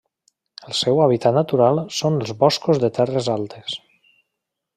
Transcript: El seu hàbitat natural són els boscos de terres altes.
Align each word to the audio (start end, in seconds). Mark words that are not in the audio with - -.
El 0.69 0.75
seu 0.77 1.01
hàbitat 1.03 1.37
natural 1.39 1.81
són 1.99 2.17
els 2.23 2.33
boscos 2.41 2.81
de 2.85 2.91
terres 2.97 3.31
altes. 3.37 3.79